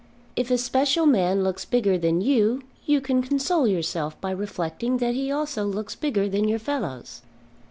If 0.35 0.49
a 0.49 0.57
special 0.57 1.05
man 1.05 1.43
looks 1.43 1.63
bigger 1.63 1.95
than 1.95 2.21
you, 2.21 2.63
you 2.87 3.01
can 3.01 3.21
console 3.21 3.67
yourself 3.67 4.19
by 4.19 4.31
reflecting 4.31 4.97
that 4.97 5.13
he 5.13 5.31
also 5.31 5.63
looks 5.63 5.93
bigger 5.93 6.27
than 6.27 6.47
your 6.47 6.57
fellows. 6.57 7.21